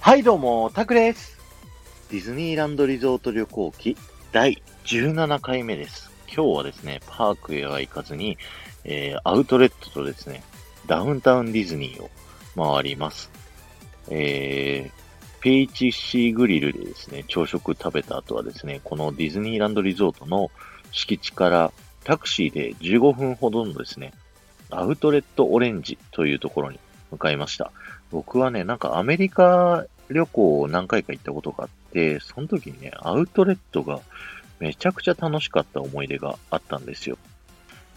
[0.00, 1.38] はいどうも、タクです。
[2.10, 3.98] ディズニーランドリゾート旅行記
[4.32, 6.10] 第17回目です。
[6.26, 8.38] 今日はですね、パークへは行かずに、
[8.84, 10.42] えー、アウトレットとですね、
[10.86, 12.10] ダウンタウンディズニーを
[12.56, 13.30] 回ります。
[14.08, 20.50] えー、ペイチシーグリルでですね、朝食食べた後はですね、このディズニーランドリゾートの
[20.92, 21.72] 敷地から
[22.04, 24.14] タクシーで15分ほどのですね、
[24.70, 26.80] アウトレットオレンジというところに
[27.10, 27.70] 向かいました。
[28.10, 34.00] 僕はね、なんかアメリカ旅行を何回か行ったことがあって、その時にね、アウトレットが
[34.58, 37.18] めちゃくちゃ楽しかった思い出があったんですよ。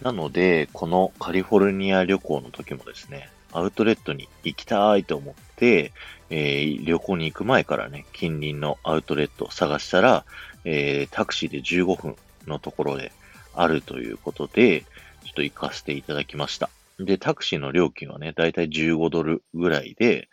[0.02, 5.92] なので、このカリフォルニア旅行の時もですね、アウトレットに行きたいと思って、
[6.30, 10.26] えー旅行に行く前からね、近隣のアウトレットを探したら、
[10.66, 12.16] えータクシーで15分
[12.48, 13.12] のところで
[13.54, 14.82] あるということで、
[15.24, 16.70] ちょっと行かせていただきました。
[17.06, 20.30] で、タクシーの料金はね、だいたい15ドルぐらいで、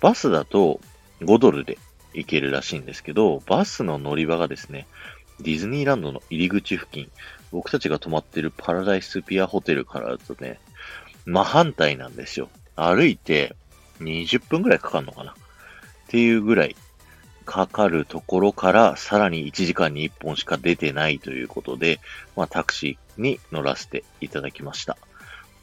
[0.00, 0.80] バスだと
[1.20, 1.78] 5ドルで
[2.14, 4.86] 行けるらしいんですけど、バスの乗り場がですね、
[5.40, 7.10] ディズニーランドの入り口付近、
[7.52, 10.58] 僕たちが泊まってるパラダイスピアホテルからだとね、
[11.26, 12.48] 真反対なんですよ。
[12.74, 13.56] 歩いて
[14.00, 15.32] 20分ぐらいかかるのかな？
[15.32, 15.34] っ
[16.08, 16.76] ていうぐらい
[17.44, 22.00] かかるところからさらに1時間に1本しか出てないということで、
[22.36, 24.98] まあタクシーに乗らせていただきました。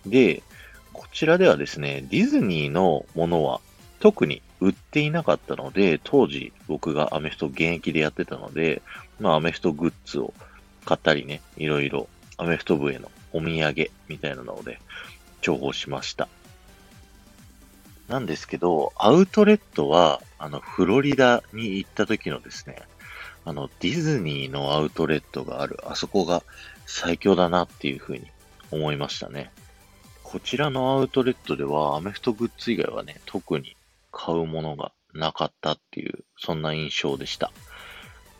[0.06, 0.44] で、
[0.92, 3.62] こちらではですね、ディズニーのものは
[4.00, 8.82] 特に売っていなかったので、当時僕がアメフト現役でやってたので、
[9.20, 10.34] まあアメフトグッズを
[10.86, 14.80] 買ったりね、いろいろアメフト部へのお土産みたいなので
[15.42, 16.28] 重宝しました。
[18.08, 22.82] なんですけど、アウトレットは、あの、フロリダに行った時のですね、
[23.46, 26.44] あの、ディズニーのアウトレットがある、あそこが
[26.86, 28.28] 最強だなっていうふうに
[28.72, 29.52] 思いましたね。
[30.34, 33.78] こちらのアウトレットでは、アメフトグッズ以外はね、特に
[34.12, 37.52] 買うものがなかったっていう、そんな印象でした。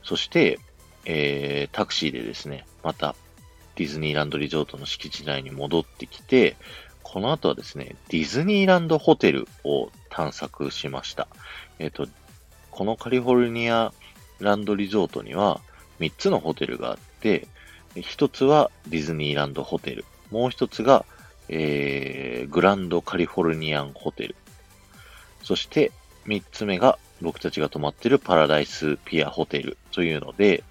[0.02, 0.58] そして、
[1.06, 3.16] えー、タクシーでですね、また
[3.76, 6.56] ディズニーランドリゾートの敷地内に戻ってきて、
[7.04, 11.28] この後はですね、ディズニーランドホテルを探索しました。
[11.78, 12.08] えっ、と、
[12.72, 13.94] このカリフォルニア
[14.40, 15.62] ランドリゾートには
[16.00, 17.48] 3つのホテルがあって、
[17.94, 21.06] 1つはディズニーランドホテル、もう1つが、
[21.50, 24.36] えー、グランドカリフォルニアンホテル、
[25.44, 25.92] そして
[26.26, 30.64] 3つ目が僕たちが泊まってるパラダイスピアホテルというので、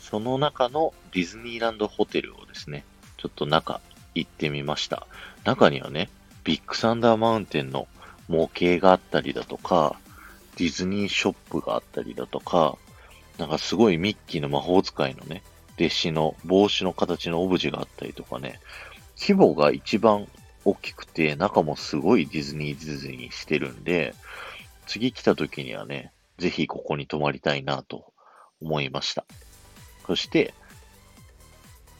[0.00, 2.84] その中のディズニーランドホテルをですね、
[3.16, 3.80] ちょっと中
[4.14, 5.06] 行ってみました。
[5.44, 6.10] 中にはね、
[6.44, 7.88] ビッグサンダーマウンテンの
[8.28, 9.96] 模型があったりだとか、
[10.56, 12.78] ディズニーショップがあったりだとか、
[13.38, 15.42] なんかすごいミッキーの魔法使いのね、
[15.78, 18.60] 弟子の帽子の形のオブジェがあったりとかね、
[19.16, 20.28] 規模が一番
[20.64, 24.14] 大きくて、中もすごいディズニーディズニーしてるんで、
[24.86, 28.12] 次来た時にはね、ぜひここに泊まりたいなと
[28.60, 29.24] 思いました。
[30.06, 30.54] そして、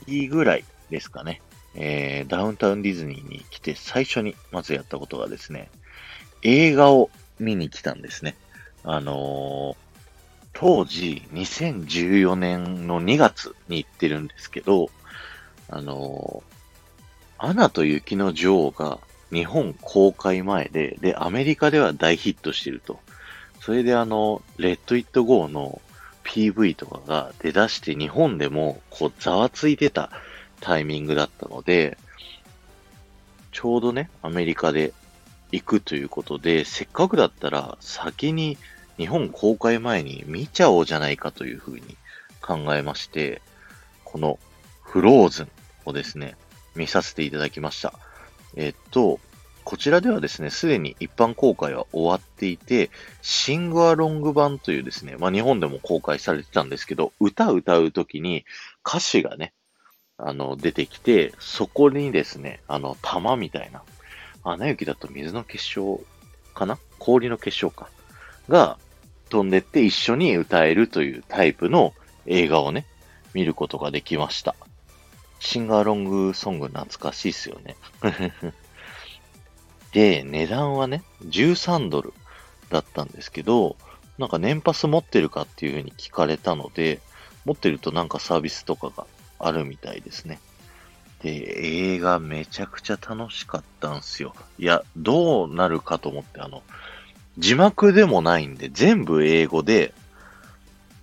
[0.07, 1.41] いいぐらいですかね。
[1.77, 5.71] えー、ダウンタウンディズニーに来て最初にまずやったことがですね、
[6.43, 7.11] 映画を
[7.41, 8.37] 見に来たんですね。
[8.85, 9.84] あのー
[10.55, 14.89] 当時2014年の2月に行ってるんですけど、
[15.69, 16.43] あの
[17.39, 18.99] アナと雪の女王が
[19.31, 23.01] 日本公開前で、で、アメリカでは大ヒットしてると。
[23.61, 25.83] それであの、レッド・イット・ゴーの
[26.23, 30.11] PV とかが出だして日本でもこうざわついてた
[30.61, 31.99] タイミングだったので、
[33.53, 34.93] ちょうどね、アメリカで
[35.53, 38.57] 行くということで、せっかくだったら先に
[38.97, 41.97] 日本公開前に見ちゃおうじゃないかというふうに
[42.41, 43.43] 考えまして、
[44.05, 44.39] この
[44.83, 45.49] フローズン
[45.85, 46.37] をですね、
[46.75, 47.93] 見させていただきました。
[48.57, 49.19] えっと、
[49.65, 52.91] こちらではですね、すでに一般公開は終わっていて、
[53.23, 58.45] シングアロング版というですね、まあ日本でも公開されてたんですけど、歌歌うときに
[58.87, 59.53] 歌詞がね、
[60.19, 63.83] あの、出てきて、そこにですね、あの、玉みたいな、
[64.45, 66.01] アナ雪だと水の結晶
[66.55, 66.79] かな？
[66.99, 67.89] 氷の結晶か。
[68.49, 68.79] が
[69.31, 71.95] 飛んでって一緒に歌えるというタイプの
[72.27, 72.87] 映画をね、
[73.33, 74.55] 見ることができました。
[75.41, 77.77] シンガーロングソング懐かしいっすよね。
[79.93, 82.15] で、値段はね、13ドル
[82.71, 83.77] だったんですけど、
[84.19, 87.01] なんか年パス持ってるかっていう風に聞かれたので、
[87.45, 89.07] 持ってるとなんかサービスとかが
[89.39, 90.41] あるみたいですね。
[91.23, 94.35] で、映画めちゃくちゃ楽しかったんすよ。
[94.59, 96.63] いや、どうなるかと思って、あの、
[97.39, 99.93] 字幕でもないんで、全部英語で、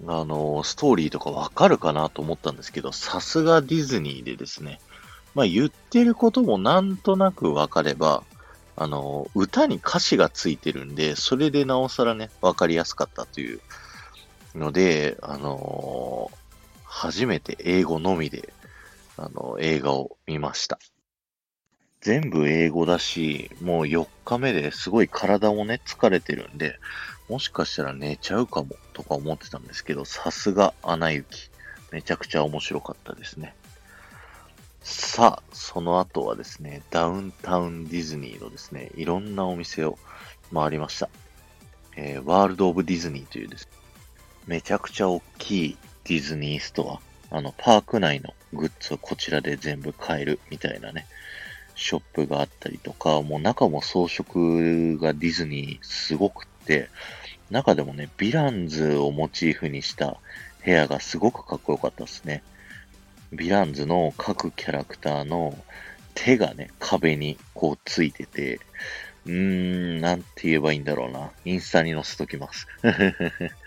[0.08, 4.80] あの、ストーリーとかわかるかなと思ったんですけど、さすがディズニーでですね、
[5.36, 8.24] まあ言ってることもなんとなくわかれば、
[8.76, 13.60] あの、歌に歌詞がついてるんで、それでなおさらね、わかりやすかったという
[14.56, 16.32] ので、あの
[16.84, 18.54] 初めて英語のみで、
[19.18, 20.80] あの、映画を見ました。
[22.02, 26.80] 全部英語だし、もう4日目ですごい体もね、疲れてるんで、
[27.30, 31.52] もしかしたら寝ちゃうかもとか思ってたんですけど、さすがアナ雪。
[31.92, 33.54] めちゃくちゃ面白かったですね。
[34.82, 40.00] さあ、その後はですね、ダウンタウンディズニーのですね、いろんなお店を
[40.52, 41.10] 回りました。
[41.96, 43.72] えー、ワールド・オブ・ディズニーというです、ね
[44.48, 47.00] めちゃくちゃ大きいディズニースト
[47.30, 51.06] ア、あの、パーク内のグッズをこちらで全部買えるみたいなね、
[51.82, 54.24] ショップがあったりとか、もう中も装飾
[55.02, 56.90] がディズニーすごくって、
[57.50, 60.18] 中でもね、ヴィランズをモチーフにした
[60.64, 62.44] 部屋がすごくかっこよかったですね。
[63.34, 65.58] ヴィランズの各キャラクターの
[66.14, 68.60] 手がね、壁にこうついてて、
[69.26, 69.34] うー
[69.98, 71.32] ん、なんて言えばいいんだろうな。
[71.46, 72.68] インスタに載せときます。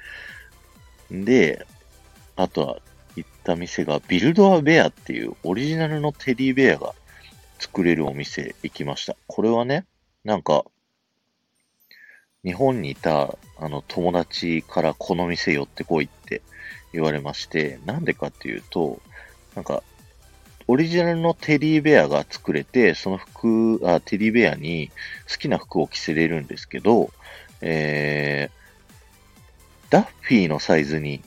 [1.10, 1.66] で、
[2.36, 2.78] あとは
[3.16, 6.94] 行った店がビルドアベアっていうオリジナルのテディベアが
[7.58, 9.16] 作れるお店行きました。
[9.26, 9.84] これはね、
[10.24, 10.64] なんか、
[12.44, 16.42] 日本にいたあの友達からこの店寄ってこいって
[16.92, 19.00] 言われまして、なんでかっていうと、
[19.54, 19.82] なんか、
[20.66, 24.90] オリジナルのテディベアが作れて、その服、あ、テディベアに
[25.30, 27.10] 好きな服を着せれるんですけど、
[27.60, 31.22] えー、ダッフィーのサイズに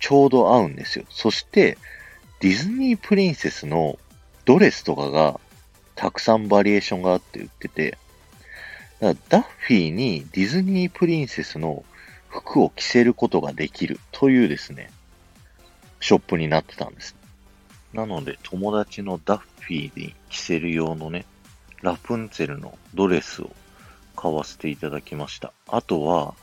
[0.00, 1.04] ちょうど合うんですよ。
[1.10, 1.78] そして、
[2.40, 3.98] ディズニープリンセスの
[4.44, 5.38] ドレスとかが
[5.94, 7.98] たくさんバリエーションがあって売ってて、
[9.00, 11.84] だダッフィーにディズニープリンセスの
[12.28, 14.90] 服を着せることができるというですね、
[16.00, 17.16] ショップになってたんです。
[17.92, 21.26] なので、友達のダッフィーに着せる用のね、
[21.82, 23.50] ラプンツェルのドレスを
[24.16, 25.52] 買わせていただきました。
[25.66, 26.34] あとは、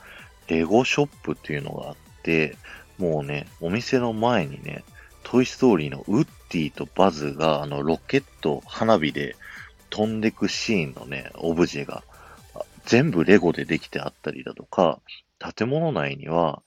[0.48, 2.56] レゴショップっていうのがあって、
[2.98, 4.84] もうね、お店の前にね、
[5.30, 9.36] トイストーリーのウッディとバズが、あの、ロケット、花火で
[9.88, 12.02] 飛んでくシーンのね、オブジェが、
[12.84, 14.98] 全部レゴでできてあったりだとか、
[15.56, 16.62] 建物内には、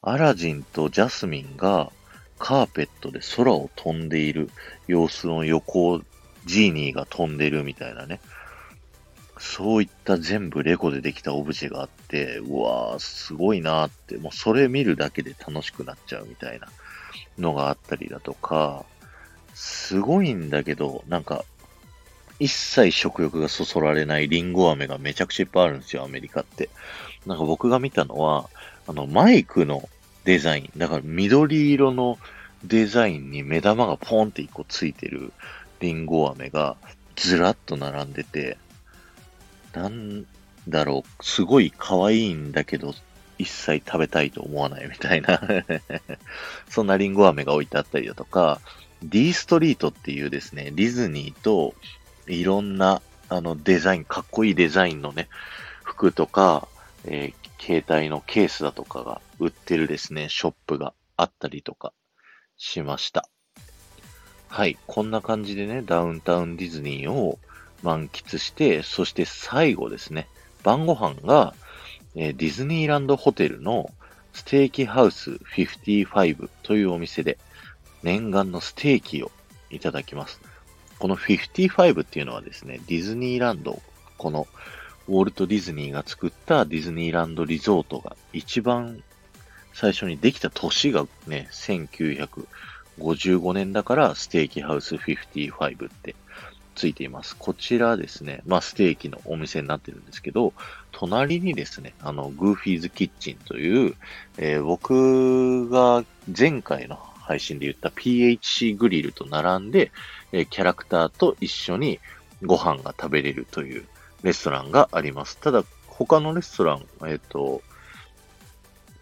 [0.00, 1.92] アラジンとジャスミンが
[2.40, 4.50] カーペットで空を飛んでいる
[4.88, 6.02] 様子の横を
[6.44, 8.18] ジーニーが飛んでるみたいなね。
[9.38, 16.66] そういった全部レゴでできたオブジェがあって、うわー、すごいなーって、もうそれ見るだけで楽しくなっちゃうみたいな
[17.38, 18.84] のがあったりだとか、
[19.54, 21.44] すごいんだけど、なんか、
[22.38, 26.70] 一切食欲がそそられないリンゴ飴がめちゃくちゃいっぱいあるんですよ、アメリカって。
[27.26, 28.48] なんか僕が見たのは、
[28.86, 29.88] あの、マイクの
[30.24, 30.70] デザイン。
[30.76, 32.18] だから緑色の
[32.64, 35.32] デザインに目玉がポンって一個ついてる
[35.80, 36.76] リンゴ飴が
[37.16, 38.56] ずらっと並んでて、
[39.72, 40.26] なん
[40.68, 42.94] だろう、すごい可愛いんだけど、
[43.42, 45.40] 一切食べたいと思わないみたいな
[46.70, 48.60] そんなリンゴ飴が置いてあったりだとか、
[49.02, 51.74] D ストリートっていうですね、ディズニーと
[52.26, 55.28] いろんなあのデザイン、かっこいいデザインのね、
[55.82, 56.68] 服とか、
[57.04, 61.92] えー、携帯のケースだとかが売ってるですね、ショップがあったりとか
[62.56, 63.28] しました。
[64.48, 64.76] はい。
[64.86, 67.38] こんな感じでね、ダウンタウンディズニーを
[67.82, 70.28] 満喫して、そして最後ですね、
[70.62, 71.54] 晩ご飯が、
[72.14, 73.90] えー、ディズニーランドホテルの
[74.32, 77.38] ステーキハウス55というお店で
[78.02, 79.30] 念願のステーキを
[79.70, 80.40] いただきます。
[80.98, 83.80] この55っていうのはですね、ディズニーランド、
[84.18, 84.46] この
[85.08, 89.02] ウォルト・ディズニーが作ったディズニーランドリゾートが一番
[89.74, 96.14] 最初にできた年がね、1955年だからステーキハウス55って
[96.74, 97.36] ついています。
[97.36, 100.52] こちらですね、まあステーキのお店になってるんですけど、
[100.90, 103.94] 隣にですね、あの、 Goofy's Kitchen という、
[104.38, 106.04] えー、僕が
[106.36, 109.92] 前回の配信で言った PHC グリルと並んで、
[110.32, 112.00] えー、キャラクターと一緒に
[112.42, 113.84] ご飯が食べれるという
[114.22, 115.38] レストランがあります。
[115.38, 117.62] ただ、他のレストラン、えっ、ー、と、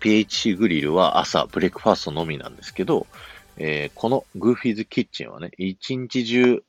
[0.00, 3.06] PHC グリルは朝、ブレックファーストのみなんですけど、
[3.56, 6.62] えー、このグーフィーズキッチンはね、一日中、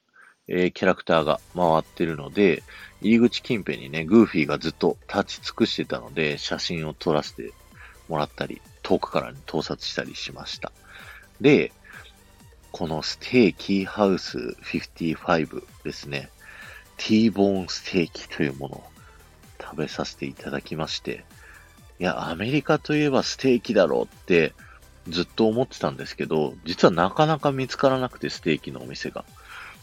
[0.48, 2.64] えー、キャラクターが回ってるので、
[3.02, 7.52] 入り口近辺にね、グーフィーがずっと立ち尽くしてたので、写真を撮らせて
[8.08, 10.72] もらったり、遠くから、ね、盗撮したりしました。
[11.40, 11.72] で、
[12.72, 16.30] このステーキハウス55ですね。
[16.98, 18.84] T ボーンステーキというものを
[19.60, 21.26] 食べさせていただきまして、
[22.00, 24.54] いや、アメリカといえばステーキだろうって
[25.08, 29.26] ずっと思ってたんですけど、実はなかなか見つからなくて、ステーキのお店が。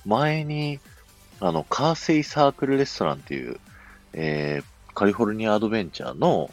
[0.09, 0.81] 前に、
[1.38, 3.61] あの、カーセイサークルレストランっていう、
[4.15, 6.50] えー、カリフォルニアアドベンチャーの、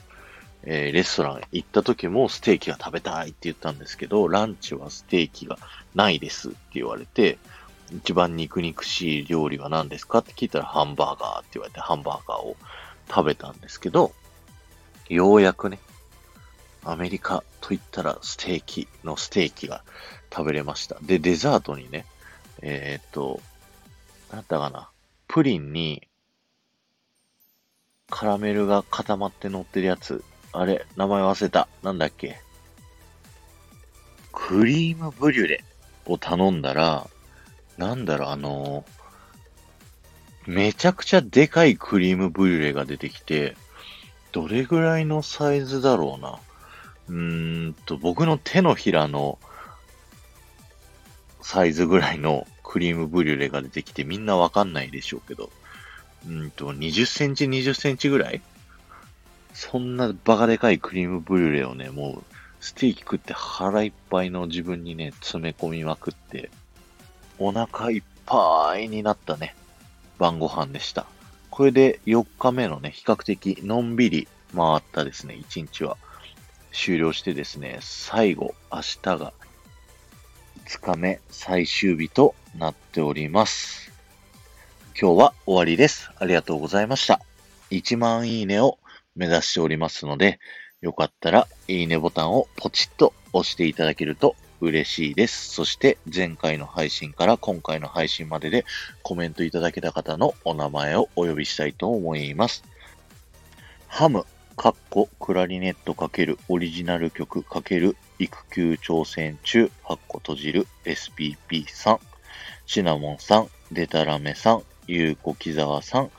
[0.63, 5.57] えー、レストラン行った時もステーキが食べたいって言ったんですけど、ランチはステーキが
[5.95, 7.37] ないですって言われて、
[7.95, 12.57] 一番肉肉しい料理は何ですかって聞いたらハンバーガーって言われてハンバーガーを
[13.07, 14.11] 食べたんですけど、
[15.07, 15.79] ようやくね、
[16.83, 19.83] アメリカと言ったらステーキのステーキが
[20.31, 20.97] 食べれました。
[21.01, 22.05] で、デザートにね、
[22.61, 23.41] えー、っと、
[24.31, 24.89] なんだかな、
[25.27, 26.07] プリンに
[28.09, 30.23] カラメルが固まって乗ってるやつ。
[30.51, 31.67] あれ、名前忘れた。
[31.83, 32.39] なんだっけ。
[34.31, 35.63] クリームブリュレ
[36.05, 37.07] を頼んだら、
[37.77, 38.85] なんだろう、あの
[40.45, 43.55] めちゃくちゃでかいクリームブリュレが出てきて、
[44.31, 46.39] どれぐらいのサイズだろうな。
[47.09, 49.39] うーんと、僕の手のひらの
[51.47, 55.51] サイズぐらいのクリームブリュレが出てきてみんなわかんないでしょうけど、
[56.27, 58.41] うんと、20センチ、20センチぐらい？
[59.53, 66.49] そんなバカでかいクリームブリュレをね、もう、ステーキ食って腹いっぱいの自分にね、詰め込みまくって、
[67.37, 69.55] お腹いっぱいになったね、
[70.17, 71.05] 晩ご飯でした。
[71.51, 75.95] これで4日目のね、比較的のんびり回ったですね、1日は。
[76.73, 79.31] 終了してですね、最後、明日が
[80.65, 83.91] 5日目最終日となっております。
[84.99, 86.09] 今日は終わりです。
[86.17, 87.21] ありがとうございました。
[87.69, 88.79] 1万いいねを
[89.15, 90.39] 目指しておりますので、
[90.81, 95.51] よかったらいいねボタンをポチッと押していただけると嬉しいです。
[95.51, 98.65] そして前回の配信から今回の配信までで
[99.03, 102.63] コメントいただけた方のお名前をお呼びしたいと思います。
[103.87, 104.25] ハム、
[104.57, 111.99] カッコ、クラリネット×オリジナル曲×育休挑戦中、ハッコ閉じる SPP さん、
[112.65, 116.11] シナモンさん、デタラメさん、ゆうこ木沢さん、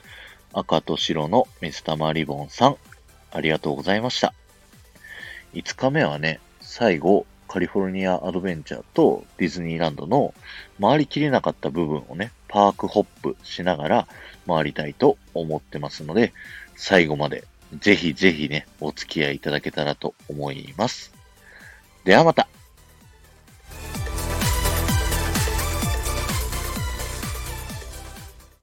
[0.53, 2.77] 赤と白の水玉リボンさん、
[3.33, 4.35] ありがとうございました。
[5.55, 10.35] 5日目はね、最後、カリフォルニアアドベンチャーとディズニーランドの
[10.79, 14.09] 回りきれなかった部分をね、パークホップしながら
[14.47, 16.35] 回りたいと思ってますので、
[16.75, 21.13] 最後までぜひぜひね、お付き合いいただけたらと思います。
[22.05, 22.49] ではまた。